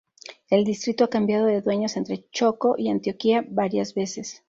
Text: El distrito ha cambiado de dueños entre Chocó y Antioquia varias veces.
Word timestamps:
El 0.49 0.63
distrito 0.63 1.03
ha 1.03 1.09
cambiado 1.11 1.45
de 1.45 1.61
dueños 1.61 1.95
entre 1.95 2.25
Chocó 2.31 2.73
y 2.75 2.89
Antioquia 2.89 3.45
varias 3.49 3.93
veces. 3.93 4.39